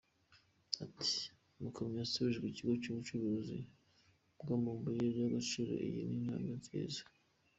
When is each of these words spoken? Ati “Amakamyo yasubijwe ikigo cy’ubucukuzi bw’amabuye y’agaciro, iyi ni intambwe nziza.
Ati 0.83 1.13
“Amakamyo 1.57 1.97
yasubijwe 2.01 2.45
ikigo 2.49 2.73
cy’ubucukuzi 2.81 3.57
bw’amabuye 4.39 5.05
y’agaciro, 5.19 5.73
iyi 5.87 6.01
ni 6.07 6.13
intambwe 6.17 6.51
nziza. 6.59 7.01